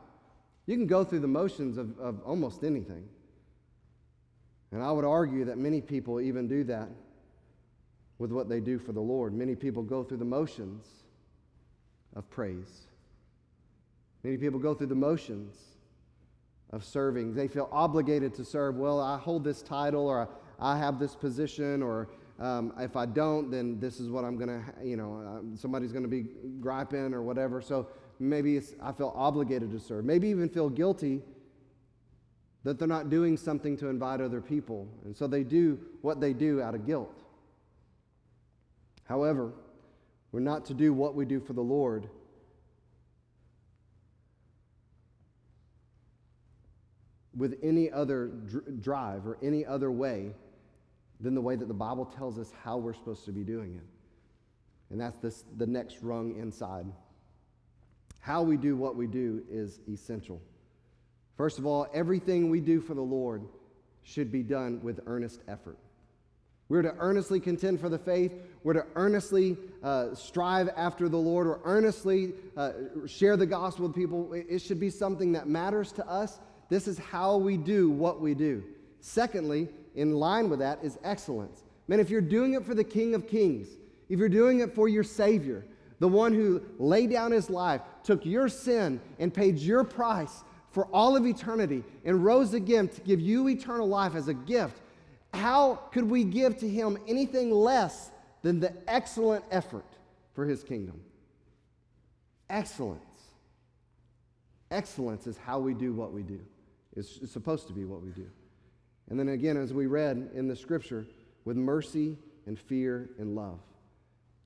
[0.67, 3.09] You can go through the motions of, of almost anything.
[4.73, 6.89] And I would argue that many people even do that
[8.19, 9.33] with what they do for the Lord.
[9.33, 10.87] Many people go through the motions
[12.17, 12.89] of praise.
[14.25, 15.57] Many people go through the motions
[16.71, 17.35] of serving.
[17.35, 18.77] They feel obligated to serve.
[18.77, 20.29] Well, I hold this title or
[20.59, 24.49] I have this position or um, if I don't, then this is what I'm going
[24.49, 26.27] to, you know, uh, somebody's going to be
[26.61, 27.61] griping or whatever.
[27.61, 27.89] So
[28.21, 30.05] maybe I feel obligated to serve.
[30.05, 31.23] Maybe even feel guilty
[32.69, 34.87] that they're not doing something to invite other people.
[35.07, 37.23] And so they do what they do out of guilt.
[39.05, 39.53] However,
[40.33, 42.11] we're not to do what we do for the Lord
[47.35, 50.35] with any other dr- drive or any other way
[51.21, 53.87] than the way that the Bible tells us how we're supposed to be doing it.
[54.91, 56.85] And that's this, the next rung inside.
[58.21, 60.43] How we do what we do is essential.
[61.39, 63.45] First of all, everything we do for the Lord
[64.03, 65.79] should be done with earnest effort.
[66.69, 68.33] We're to earnestly contend for the faith.
[68.65, 72.73] We're to earnestly uh, strive after the Lord or earnestly uh,
[73.07, 74.33] share the gospel with people.
[74.35, 76.41] It should be something that matters to us.
[76.69, 78.65] This is how we do what we do.
[79.01, 81.63] Secondly, in line with that is excellence.
[81.87, 83.69] Man, if you're doing it for the King of Kings,
[84.09, 85.65] if you're doing it for your Savior,
[86.01, 90.87] the one who laid down his life, took your sin, and paid your price for
[90.87, 94.81] all of eternity and rose again to give you eternal life as a gift,
[95.35, 98.11] how could we give to him anything less
[98.43, 99.85] than the excellent effort
[100.35, 101.01] for his kingdom?
[102.49, 103.03] Excellence.
[104.71, 106.41] Excellence is how we do what we do.
[106.97, 108.27] It's, supposed to be what we do.
[109.09, 111.07] And then again, as we read in the scripture,
[111.45, 113.59] with mercy and fear and love.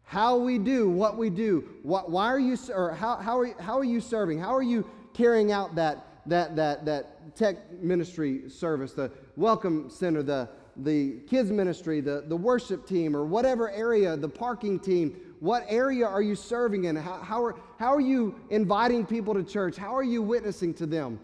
[0.05, 1.69] How we do what we do.
[1.83, 4.39] Why are you, or how, how, are, how are you serving?
[4.39, 10.23] How are you carrying out that, that, that, that tech ministry service, the welcome center,
[10.23, 15.65] the, the kids ministry, the, the worship team, or whatever area, the parking team, what
[15.69, 16.95] area are you serving in?
[16.95, 19.77] How, how, are, how are you inviting people to church?
[19.77, 21.19] How are you witnessing to them?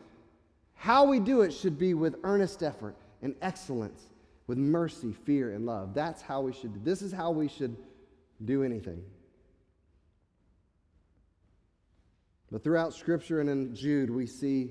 [0.75, 4.09] How we do it should be with earnest effort and excellence,
[4.47, 5.95] with mercy, fear, and love.
[5.95, 6.85] That's how we should.
[6.85, 7.77] This is how we should
[8.45, 9.03] do anything.
[12.51, 14.71] But throughout Scripture and in Jude, we see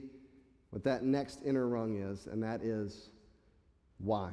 [0.71, 3.09] what that next inner rung is, and that is
[3.99, 4.31] why.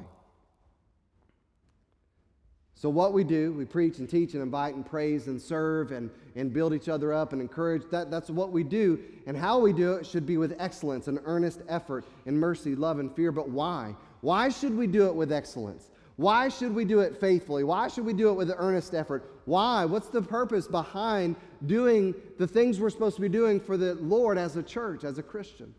[2.77, 6.09] So, what we do, we preach and teach and invite and praise and serve and,
[6.35, 7.83] and build each other up and encourage.
[7.89, 8.99] That, that's what we do.
[9.25, 12.99] And how we do it should be with excellence and earnest effort and mercy, love,
[12.99, 13.31] and fear.
[13.31, 13.95] But why?
[14.19, 15.89] Why should we do it with excellence?
[16.17, 17.63] Why should we do it faithfully?
[17.63, 19.31] Why should we do it with earnest effort?
[19.45, 19.85] Why?
[19.85, 24.37] What's the purpose behind doing the things we're supposed to be doing for the Lord
[24.37, 25.73] as a church, as a Christian?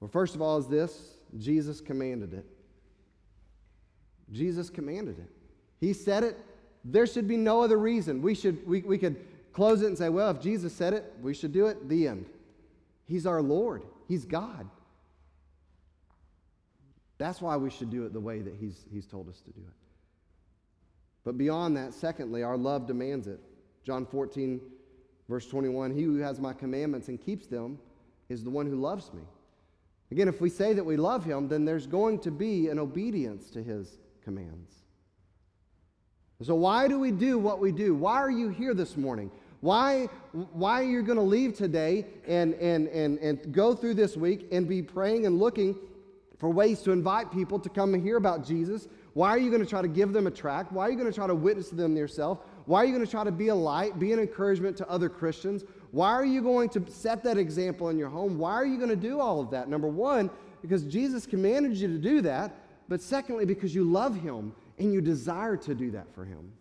[0.00, 2.46] Well, first of all, is this Jesus commanded it.
[4.32, 5.30] Jesus commanded it.
[5.78, 6.38] He said it.
[6.84, 8.22] There should be no other reason.
[8.22, 9.16] We, should, we, we could
[9.52, 11.88] close it and say, well, if Jesus said it, we should do it.
[11.88, 12.26] The end.
[13.06, 14.68] He's our Lord, He's God.
[17.18, 19.60] That's why we should do it the way that He's, he's told us to do
[19.60, 19.74] it.
[21.24, 23.40] But beyond that, secondly, our love demands it.
[23.84, 24.60] John 14,
[25.28, 27.78] verse 21 He who has my commandments and keeps them
[28.28, 29.22] is the one who loves me.
[30.10, 33.50] Again, if we say that we love Him, then there's going to be an obedience
[33.50, 34.74] to His commands.
[36.42, 37.94] So, why do we do what we do?
[37.94, 39.30] Why are you here this morning?
[39.60, 44.16] Why, why are you going to leave today and, and, and, and go through this
[44.16, 45.76] week and be praying and looking
[46.38, 48.88] for ways to invite people to come and hear about Jesus?
[49.12, 50.72] Why are you going to try to give them a tract?
[50.72, 52.38] Why are you going to try to witness to them yourself?
[52.64, 55.10] Why are you going to try to be a light, be an encouragement to other
[55.10, 55.64] Christians?
[55.90, 58.38] Why are you going to set that example in your home?
[58.38, 59.68] Why are you going to do all of that?
[59.68, 60.30] Number one,
[60.62, 62.54] because Jesus commanded you to do that.
[62.88, 66.52] But secondly, because you love Him and you desire to do that for Him.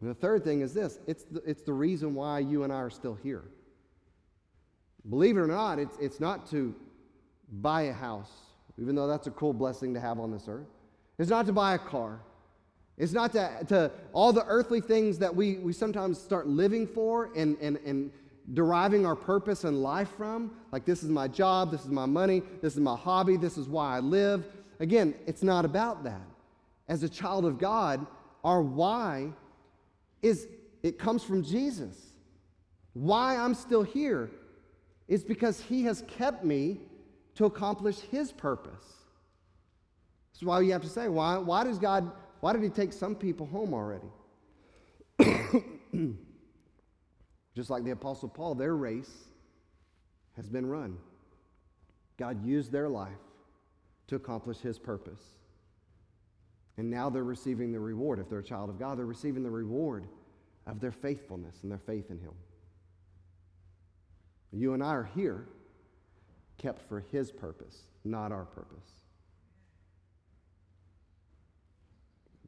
[0.00, 2.76] And the third thing is this it's the, it's the reason why you and I
[2.76, 3.44] are still here.
[5.08, 6.74] Believe it or not, it's, it's not to
[7.60, 8.30] buy a house,
[8.80, 10.66] even though that's a cool blessing to have on this earth.
[11.18, 12.20] It's not to buy a car.
[12.98, 17.30] It's not to, to all the earthly things that we, we sometimes start living for
[17.34, 18.10] and, and, and
[18.52, 20.52] deriving our purpose and life from.
[20.72, 23.68] Like, this is my job, this is my money, this is my hobby, this is
[23.68, 24.44] why I live.
[24.80, 26.22] Again, it's not about that.
[26.88, 28.06] As a child of God,
[28.44, 29.32] our why
[30.20, 30.48] is
[30.82, 31.96] it comes from Jesus.
[32.92, 34.30] Why I'm still here
[35.08, 36.80] is because he has kept me
[37.36, 38.84] to accomplish his purpose.
[40.32, 42.10] That's why you have to say, why, why does God,
[42.42, 44.08] why did he take some people home already?
[47.54, 49.28] Just like the Apostle Paul, their race
[50.34, 50.98] has been run.
[52.16, 53.12] God used their life
[54.08, 55.22] to accomplish his purpose.
[56.78, 58.18] And now they're receiving the reward.
[58.18, 60.08] If they're a child of God, they're receiving the reward
[60.66, 62.34] of their faithfulness and their faith in him.
[64.50, 65.46] You and I are here
[66.58, 69.01] kept for his purpose, not our purpose.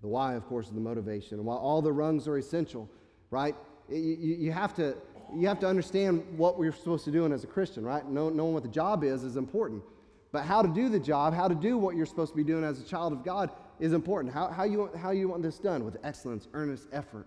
[0.05, 1.39] The why, of course, is the motivation.
[1.39, 2.91] And while all the rungs are essential,
[3.31, 3.57] right?
[3.89, 4.95] You, you, have to,
[5.35, 8.07] you have to understand what we're supposed to do as a Christian, right?
[8.07, 9.83] knowing what the job is is important.
[10.31, 12.65] But how to do the job, how to do what you're supposed to be doing
[12.65, 13.49] as a child of God
[13.81, 14.35] is important.
[14.35, 15.87] How, how, you, how you want this done?
[15.87, 17.27] With excellence, earnest effort.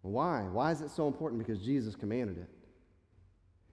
[0.00, 0.44] Why?
[0.44, 1.46] Why is it so important?
[1.46, 2.48] Because Jesus commanded it.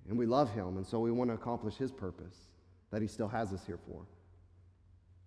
[0.10, 2.50] And we love him, and so we want to accomplish his purpose
[2.92, 4.06] that he still has us here for.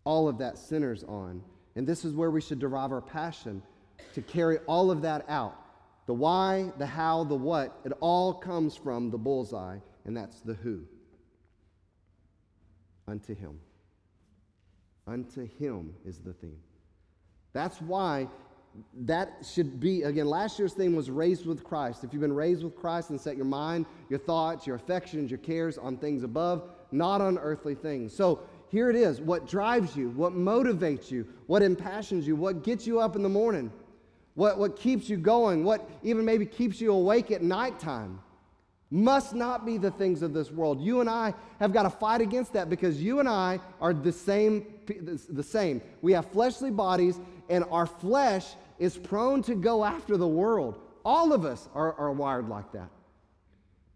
[0.04, 1.42] All of that centers on,
[1.76, 3.62] and this is where we should derive our passion
[4.14, 5.56] to carry all of that out.
[6.06, 10.54] The why, the how, the what, it all comes from the bullseye, and that's the
[10.54, 10.82] who
[13.06, 13.58] unto him.
[15.06, 16.58] Unto him is the theme.
[17.52, 18.28] That's why
[19.02, 22.04] that should be, again, last year's theme was raised with Christ.
[22.04, 25.38] If you've been raised with Christ and set your mind, your thoughts, your affections, your
[25.38, 28.14] cares on things above, not on earthly things.
[28.14, 28.40] So
[28.72, 33.00] here it is what drives you, what motivates you, what impassions you, what gets you
[33.00, 33.70] up in the morning,
[34.32, 38.18] what, what keeps you going, what even maybe keeps you awake at nighttime
[38.90, 40.80] must not be the things of this world.
[40.80, 44.12] You and I have got to fight against that because you and I are the
[44.12, 44.64] same
[45.28, 45.80] the same.
[46.00, 50.78] We have fleshly bodies and our flesh is prone to go after the world.
[51.04, 52.88] All of us are, are wired like that.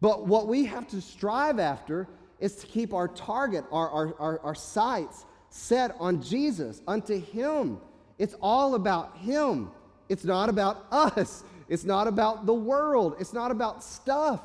[0.02, 2.08] But what we have to strive after
[2.40, 7.78] is to keep our target, our, our, our, our sights set on Jesus, unto Him.
[8.18, 9.70] It's all about Him.
[10.08, 11.44] It's not about us.
[11.68, 13.16] It's not about the world.
[13.18, 14.40] It's not about stuff.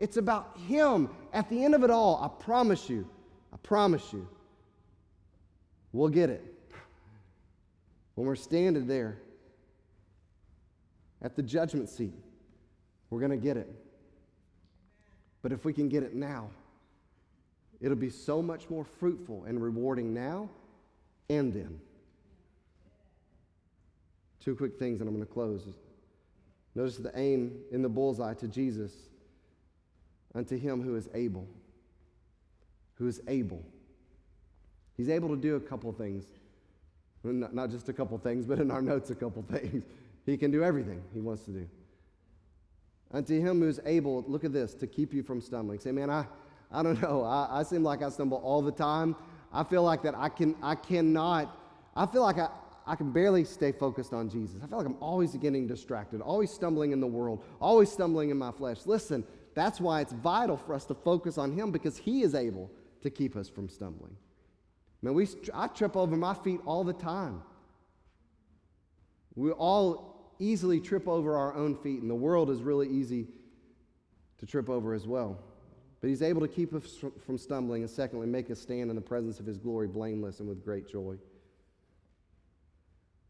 [0.00, 1.08] It's about Him.
[1.32, 3.08] At the end of it all, I promise you,
[3.52, 4.28] I promise you,
[5.92, 6.44] we'll get it.
[8.14, 9.18] When we're standing there
[11.22, 12.14] at the judgment seat,
[13.10, 13.68] we're going to get it.
[15.42, 16.50] But if we can get it now,
[17.80, 20.48] it'll be so much more fruitful and rewarding now
[21.28, 21.80] and then.
[24.40, 25.62] Two quick things, and I'm going to close.
[26.74, 28.92] Notice the aim in the bullseye to Jesus
[30.34, 31.46] unto him who is able.
[32.94, 33.64] Who is able.
[34.96, 36.24] He's able to do a couple things.
[37.24, 39.84] Not, not just a couple things, but in our notes, a couple things.
[40.24, 41.68] He can do everything he wants to do.
[43.10, 45.80] Unto him who's able, look at this, to keep you from stumbling.
[45.80, 46.26] Say, man, I,
[46.70, 47.22] I don't know.
[47.24, 49.16] I, I seem like I stumble all the time.
[49.52, 51.56] I feel like that I can I cannot,
[51.96, 52.48] I feel like I,
[52.86, 54.60] I can barely stay focused on Jesus.
[54.62, 58.38] I feel like I'm always getting distracted, always stumbling in the world, always stumbling in
[58.38, 58.78] my flesh.
[58.86, 62.70] Listen, that's why it's vital for us to focus on Him because He is able
[63.02, 64.16] to keep us from stumbling.
[65.02, 67.42] Man, we, I trip over my feet all the time.
[69.34, 73.28] We all easily trip over our own feet, and the world is really easy
[74.38, 75.38] to trip over as well.
[76.00, 79.02] But He's able to keep us from stumbling, and secondly, make us stand in the
[79.02, 81.16] presence of His glory blameless and with great joy.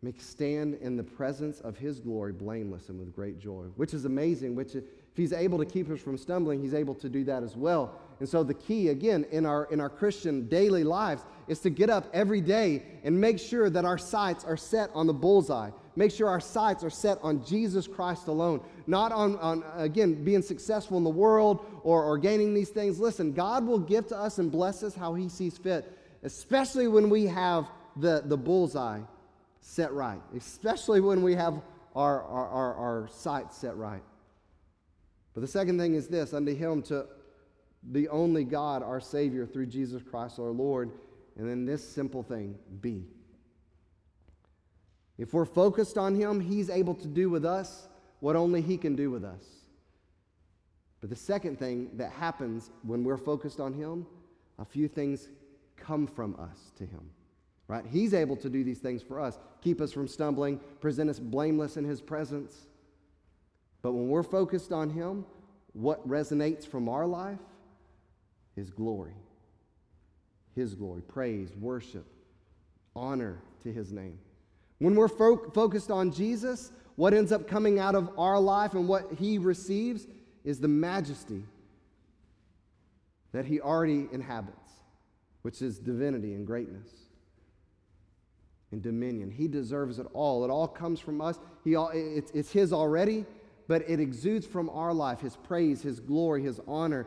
[0.01, 4.05] Make stand in the presence of his glory blameless and with great joy, which is
[4.05, 4.85] amazing, which if
[5.16, 8.01] he's able to keep us from stumbling, he's able to do that as well.
[8.21, 11.91] And so the key again in our in our Christian daily lives is to get
[11.91, 15.71] up every day and make sure that our sights are set on the bullseye.
[15.99, 20.42] Make sure our sights are set on Jesus Christ alone, not on, on again being
[20.42, 23.01] successful in the world or, or gaining these things.
[23.01, 25.92] Listen, God will give to us and bless us how he sees fit,
[26.22, 29.01] especially when we have the, the bullseye
[29.61, 31.61] set right, especially when we have
[31.96, 34.05] our, our, our, our sights set right.
[35.34, 37.07] But the second thing is this unto him to
[37.90, 40.92] the only God, our Savior, through Jesus Christ our Lord.
[41.36, 43.05] And then this simple thing be.
[45.19, 47.89] If we're focused on him, he's able to do with us
[48.21, 49.45] what only he can do with us.
[51.01, 54.07] But the second thing that happens when we're focused on him,
[54.59, 55.29] a few things
[55.77, 57.11] come from us to him
[57.69, 57.85] right?
[57.87, 61.77] He's able to do these things for us, keep us from stumbling, present us blameless
[61.77, 62.66] in His presence.
[63.83, 65.25] But when we're focused on Him,
[65.75, 67.39] what resonates from our life
[68.57, 69.14] is glory.
[70.57, 72.07] His glory, praise, worship,
[72.97, 74.19] honor to His name.
[74.79, 78.89] When we're fo- focused on Jesus, what ends up coming out of our life and
[78.89, 80.07] what He receives
[80.45, 81.45] is the majesty
[83.33, 84.72] that He already inhabits,
[85.43, 86.89] which is divinity and greatness
[88.70, 89.31] and dominion.
[89.31, 90.45] He deserves it all.
[90.45, 91.39] It all comes from us.
[91.64, 93.24] He all, it's, it's His already,
[93.66, 97.07] but it exudes from our life His praise, His glory, His honor.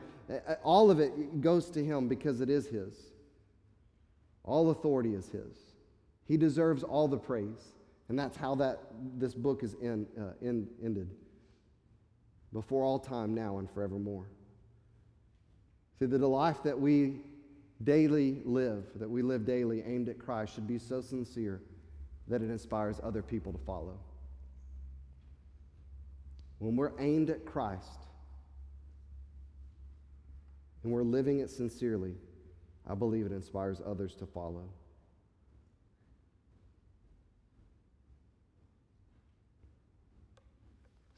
[0.64, 2.94] All of it goes to Him because it is His.
[4.44, 5.71] All authority is His.
[6.32, 7.74] He deserves all the praise.
[8.08, 8.80] And that's how that,
[9.18, 11.10] this book is in, uh, in, ended.
[12.54, 14.30] Before all time, now, and forevermore.
[16.00, 17.20] See, that the life that we
[17.84, 21.62] daily live, that we live daily aimed at Christ, should be so sincere
[22.30, 24.00] that it inspires other people to follow.
[26.60, 28.06] When we're aimed at Christ
[30.84, 32.16] and we're living it sincerely,
[32.90, 34.70] I believe it inspires others to follow.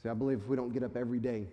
[0.04, 1.48] See, I believe if we don't get up every day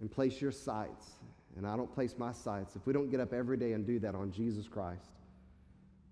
[0.00, 1.12] and place your sights
[1.56, 4.00] and I don't place my sights, if we don't get up every day and do
[4.00, 5.10] that on Jesus Christ,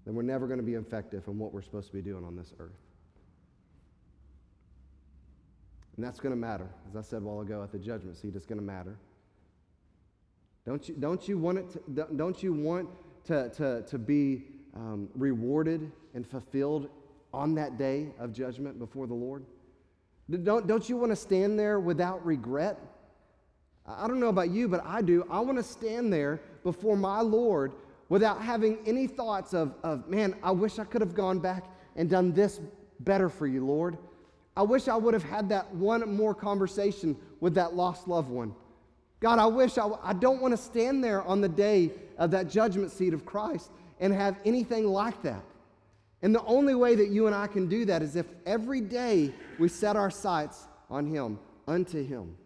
[0.06, 2.36] then we're never going to be effective in what we're supposed to be doing on
[2.36, 2.70] this earth.
[5.96, 6.68] And that's going to matter.
[6.88, 8.96] As I said a while ago at the judgment seat, it's going to matter.
[10.64, 12.88] Don't you, don't you want, it to, don't you want
[13.24, 16.88] to, to, to be um, rewarded and fulfilled
[17.34, 19.44] on that day of judgment before the Lord?
[20.30, 22.78] Don't, don't you want to stand there without regret?
[23.86, 25.26] I don't know about you, but I do.
[25.30, 27.72] I want to stand there before my Lord
[28.08, 31.64] without having any thoughts of, of, man, I wish I could have gone back
[31.96, 32.60] and done this
[33.00, 33.98] better for you, Lord.
[34.56, 38.54] I wish I would have had that one more conversation with that lost loved one.
[39.20, 42.48] God, I wish I, I don't want to stand there on the day of that
[42.48, 43.70] judgment seat of Christ
[44.00, 45.42] and have anything like that.
[46.22, 49.32] And the only way that you and I can do that is if every day
[49.58, 52.36] we set our sights on Him, unto Him.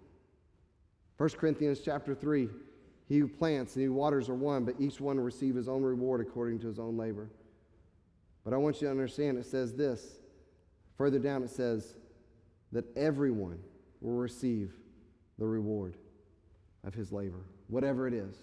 [1.16, 2.48] 1 Corinthians chapter 3
[3.08, 5.68] He who plants and he who waters are one, but each one will receive his
[5.68, 7.28] own reward according to his own labor.
[8.44, 10.18] But I want you to understand it says this.
[10.98, 11.96] Further down, it says
[12.72, 13.58] that everyone
[14.00, 14.72] will receive
[15.38, 15.96] the reward
[16.84, 18.36] of his labor, whatever it is.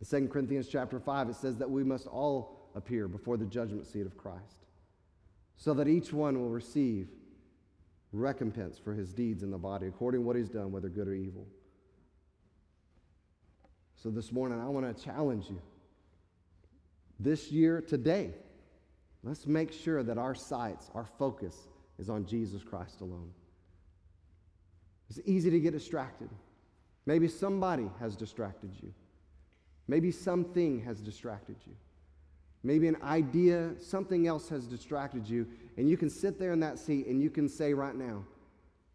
[0.00, 3.86] In 2 Corinthians chapter 5, it says that we must all appear before the judgment
[3.86, 4.66] seat of Christ,
[5.56, 7.08] so that each one will receive
[8.12, 11.14] recompense for his deeds in the body, according to what he's done, whether good or
[11.14, 11.46] evil.
[14.02, 15.60] So this morning, I want to challenge you.
[17.18, 18.34] This year, today,
[19.24, 21.56] let's make sure that our sights, our focus
[21.98, 23.30] is on Jesus Christ alone.
[25.08, 26.28] It's easy to get distracted.
[27.06, 28.92] Maybe somebody has distracted you.
[29.88, 31.72] Maybe something has distracted you.
[32.66, 35.46] Maybe an idea, something else has distracted you,
[35.76, 38.24] and you can sit there in that seat and you can say right now,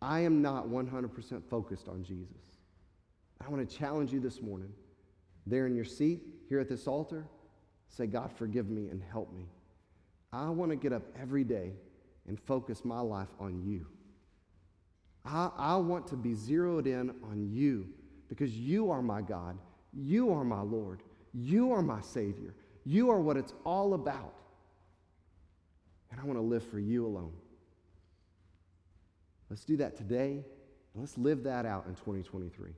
[0.01, 2.57] I am not 100% focused on Jesus.
[3.39, 4.74] I want to challenge you this morning,
[5.47, 7.26] there in your seat, here at this altar,
[7.88, 9.45] say, God, forgive me and help me.
[10.34, 11.72] I want to get up every day
[12.28, 13.88] and focus my life on you.
[15.24, 17.88] I, I want to be zeroed in on you
[18.28, 19.57] because you are my God.
[19.93, 21.03] You are my Lord.
[21.34, 22.53] You are my Savior.
[22.86, 24.36] You are what it's all about.
[26.12, 27.34] And I want to live for you alone.
[29.50, 30.44] Let's do that today.
[30.94, 32.72] and Let's live that out in 2023.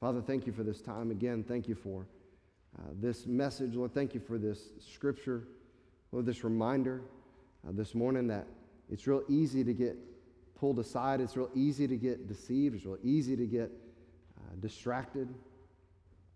[0.00, 1.10] Father, thank you for this time.
[1.10, 2.06] Again, thank you for
[2.78, 3.74] uh, this message.
[3.74, 5.44] Lord, thank you for this scripture.
[6.10, 7.02] Lord, this reminder
[7.66, 8.46] uh, this morning that
[8.90, 9.96] it's real easy to get
[10.54, 11.20] pulled aside.
[11.20, 12.76] It's real easy to get deceived.
[12.76, 13.70] It's real easy to get
[14.38, 15.28] uh, distracted.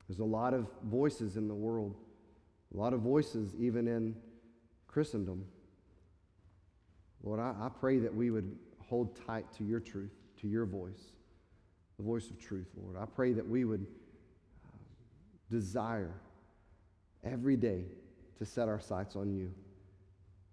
[0.09, 1.95] There's a lot of voices in the world,
[2.75, 4.14] a lot of voices even in
[4.87, 5.45] Christendom.
[7.23, 11.12] Lord, I, I pray that we would hold tight to your truth, to your voice,
[11.97, 12.97] the voice of truth, Lord.
[12.97, 13.87] I pray that we would
[14.64, 14.77] uh,
[15.51, 16.14] desire
[17.25, 17.85] every day
[18.39, 19.51] to set our sights on you.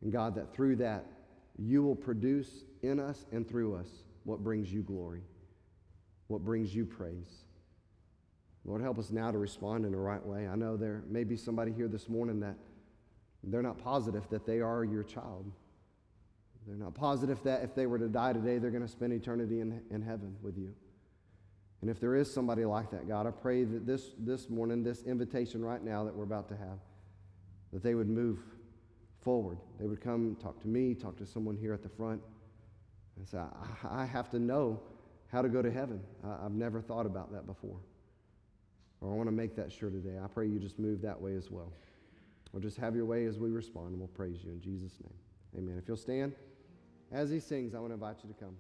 [0.02, 1.06] And God, that through that,
[1.58, 3.88] you will produce in us and through us
[4.24, 5.22] what brings you glory,
[6.28, 7.44] what brings you praise.
[8.66, 10.48] Lord, help us now to respond in the right way.
[10.48, 12.56] I know there may be somebody here this morning that
[13.44, 15.52] they're not positive that they are your child.
[16.66, 19.60] They're not positive that if they were to die today, they're going to spend eternity
[19.60, 20.74] in, in heaven with you.
[21.82, 25.04] And if there is somebody like that, God, I pray that this, this morning, this
[25.04, 26.80] invitation right now that we're about to have,
[27.74, 28.40] that they would move
[29.20, 29.58] forward.
[29.80, 32.22] They would come talk to me, talk to someone here at the front,
[33.18, 34.80] and say, I, I have to know
[35.30, 36.00] how to go to heaven.
[36.24, 37.80] I, I've never thought about that before.
[39.04, 40.18] Or I want to make that sure today.
[40.24, 41.74] I pray you just move that way as well.
[42.54, 45.14] Or just have your way as we respond, and we'll praise you in Jesus' name.
[45.58, 45.78] Amen.
[45.78, 46.34] If you'll stand
[47.12, 48.56] as he sings, I want to invite you to come.